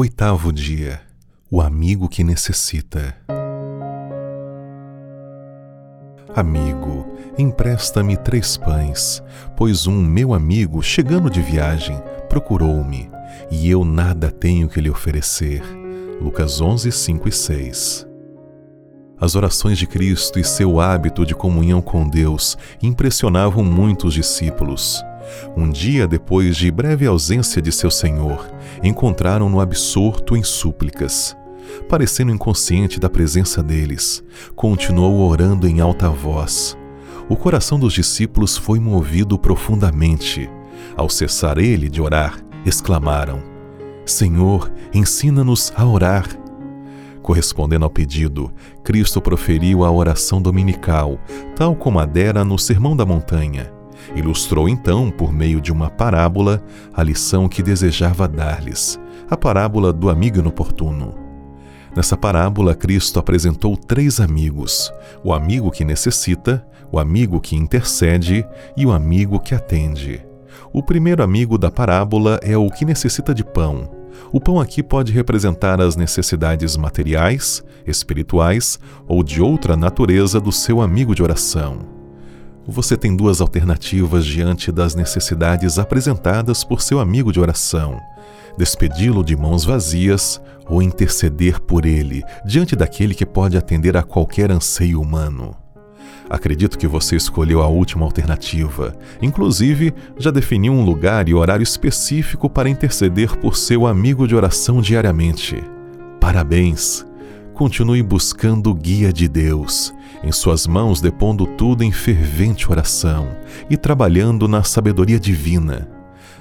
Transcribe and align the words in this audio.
Oitavo 0.00 0.52
dia. 0.52 1.00
O 1.50 1.60
amigo 1.60 2.08
que 2.08 2.22
necessita. 2.22 3.16
Amigo, 6.32 7.04
empresta-me 7.36 8.16
três 8.16 8.56
pães, 8.56 9.20
pois 9.56 9.88
um 9.88 10.00
meu 10.00 10.32
amigo, 10.32 10.80
chegando 10.84 11.28
de 11.28 11.42
viagem, 11.42 12.00
procurou-me, 12.28 13.10
e 13.50 13.68
eu 13.68 13.84
nada 13.84 14.30
tenho 14.30 14.68
que 14.68 14.80
lhe 14.80 14.88
oferecer. 14.88 15.64
Lucas 16.22 16.60
11, 16.60 16.92
5 16.92 17.28
e 17.28 17.32
6. 17.32 18.06
As 19.20 19.34
orações 19.34 19.78
de 19.78 19.86
Cristo 19.88 20.38
e 20.38 20.44
seu 20.44 20.78
hábito 20.78 21.26
de 21.26 21.34
comunhão 21.34 21.82
com 21.82 22.08
Deus 22.08 22.56
impressionavam 22.80 23.64
muitos 23.64 24.14
discípulos. 24.14 25.02
Um 25.56 25.70
dia 25.70 26.06
depois 26.06 26.56
de 26.56 26.70
breve 26.70 27.06
ausência 27.06 27.60
de 27.60 27.72
seu 27.72 27.90
Senhor, 27.90 28.50
encontraram-no 28.82 29.60
absorto 29.60 30.36
em 30.36 30.42
súplicas. 30.42 31.36
Parecendo 31.88 32.32
inconsciente 32.32 32.98
da 32.98 33.10
presença 33.10 33.62
deles, 33.62 34.22
continuou 34.54 35.20
orando 35.28 35.68
em 35.68 35.80
alta 35.80 36.08
voz. 36.08 36.76
O 37.28 37.36
coração 37.36 37.78
dos 37.78 37.92
discípulos 37.92 38.56
foi 38.56 38.80
movido 38.80 39.38
profundamente. 39.38 40.48
Ao 40.96 41.08
cessar 41.08 41.58
ele 41.58 41.88
de 41.88 42.00
orar, 42.00 42.42
exclamaram: 42.64 43.42
Senhor, 44.06 44.72
ensina-nos 44.94 45.72
a 45.76 45.84
orar. 45.84 46.26
Correspondendo 47.22 47.84
ao 47.84 47.90
pedido, 47.90 48.50
Cristo 48.82 49.20
proferiu 49.20 49.84
a 49.84 49.90
oração 49.90 50.40
dominical, 50.40 51.20
tal 51.54 51.76
como 51.76 51.98
a 51.98 52.06
dera 52.06 52.42
no 52.42 52.58
Sermão 52.58 52.96
da 52.96 53.04
Montanha. 53.04 53.77
Ilustrou 54.14 54.68
então, 54.68 55.10
por 55.10 55.32
meio 55.32 55.60
de 55.60 55.72
uma 55.72 55.90
parábola, 55.90 56.62
a 56.94 57.02
lição 57.02 57.48
que 57.48 57.62
desejava 57.62 58.26
dar-lhes, 58.26 58.98
a 59.30 59.36
parábola 59.36 59.92
do 59.92 60.08
amigo 60.08 60.38
inoportuno. 60.38 61.14
Nessa 61.94 62.16
parábola, 62.16 62.74
Cristo 62.74 63.18
apresentou 63.18 63.76
três 63.76 64.20
amigos: 64.20 64.92
o 65.22 65.32
amigo 65.32 65.70
que 65.70 65.84
necessita, 65.84 66.64
o 66.92 66.98
amigo 66.98 67.40
que 67.40 67.56
intercede 67.56 68.46
e 68.76 68.86
o 68.86 68.92
amigo 68.92 69.40
que 69.40 69.54
atende. 69.54 70.24
O 70.72 70.82
primeiro 70.82 71.22
amigo 71.22 71.56
da 71.56 71.70
parábola 71.70 72.38
é 72.42 72.56
o 72.56 72.70
que 72.70 72.84
necessita 72.84 73.34
de 73.34 73.44
pão. 73.44 73.90
O 74.32 74.40
pão 74.40 74.60
aqui 74.60 74.82
pode 74.82 75.12
representar 75.12 75.80
as 75.80 75.96
necessidades 75.96 76.76
materiais, 76.76 77.62
espirituais 77.86 78.78
ou 79.06 79.22
de 79.22 79.40
outra 79.40 79.76
natureza 79.76 80.40
do 80.40 80.52
seu 80.52 80.80
amigo 80.80 81.14
de 81.14 81.22
oração 81.22 81.97
você 82.70 82.96
tem 82.96 83.16
duas 83.16 83.40
alternativas 83.40 84.26
diante 84.26 84.70
das 84.70 84.94
necessidades 84.94 85.78
apresentadas 85.78 86.62
por 86.62 86.82
seu 86.82 87.00
amigo 87.00 87.32
de 87.32 87.40
oração: 87.40 87.98
despedi-lo 88.58 89.24
de 89.24 89.34
mãos 89.34 89.64
vazias 89.64 90.40
ou 90.68 90.82
interceder 90.82 91.60
por 91.62 91.86
ele 91.86 92.22
diante 92.44 92.76
daquele 92.76 93.14
que 93.14 93.24
pode 93.24 93.56
atender 93.56 93.96
a 93.96 94.02
qualquer 94.02 94.52
anseio 94.52 95.00
humano. 95.00 95.56
Acredito 96.28 96.78
que 96.78 96.86
você 96.86 97.16
escolheu 97.16 97.62
a 97.62 97.68
última 97.68 98.04
alternativa. 98.04 98.94
Inclusive, 99.22 99.94
já 100.18 100.30
definiu 100.30 100.74
um 100.74 100.84
lugar 100.84 101.26
e 101.26 101.32
horário 101.32 101.62
específico 101.62 102.50
para 102.50 102.68
interceder 102.68 103.34
por 103.38 103.56
seu 103.56 103.86
amigo 103.86 104.28
de 104.28 104.36
oração 104.36 104.82
diariamente. 104.82 105.56
Parabéns! 106.20 107.07
Continue 107.58 108.04
buscando 108.04 108.70
o 108.70 108.74
guia 108.74 109.12
de 109.12 109.26
Deus 109.26 109.92
em 110.22 110.30
suas 110.30 110.64
mãos 110.64 111.00
depondo 111.00 111.44
tudo 111.44 111.82
em 111.82 111.90
fervente 111.90 112.70
oração 112.70 113.30
e 113.68 113.76
trabalhando 113.76 114.46
na 114.46 114.62
sabedoria 114.62 115.18
divina. 115.18 115.88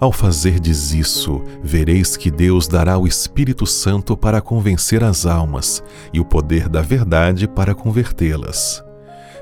Ao 0.00 0.10
fazerdes 0.10 0.94
isso, 0.94 1.42
vereis 1.62 2.16
que 2.16 2.30
Deus 2.30 2.66
dará 2.66 2.96
o 2.96 3.06
Espírito 3.06 3.66
Santo 3.66 4.16
para 4.16 4.40
convencer 4.40 5.04
as 5.04 5.26
almas 5.26 5.84
e 6.14 6.18
o 6.18 6.24
poder 6.24 6.66
da 6.66 6.80
verdade 6.80 7.46
para 7.46 7.74
convertê-las. 7.74 8.82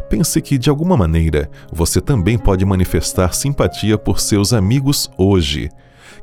Pense 0.09 0.43
que, 0.43 0.59
de 0.59 0.69
alguma 0.69 0.97
maneira, 0.97 1.49
você 1.73 2.01
também 2.01 2.37
pode 2.37 2.65
manifestar 2.65 3.33
simpatia 3.33 3.97
por 3.97 4.19
seus 4.19 4.53
amigos 4.53 5.09
hoje. 5.17 5.71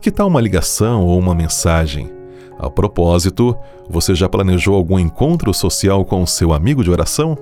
Que 0.01 0.11
tal 0.11 0.27
uma 0.27 0.41
ligação 0.41 1.05
ou 1.05 1.17
uma 1.17 1.33
mensagem? 1.33 2.16
A 2.59 2.69
propósito, 2.69 3.55
você 3.89 4.15
já 4.15 4.27
planejou 4.27 4.75
algum 4.75 4.97
encontro 4.97 5.53
social 5.53 6.03
com 6.03 6.25
seu 6.25 6.53
amigo 6.53 6.83
de 6.83 6.89
oração? 6.89 7.37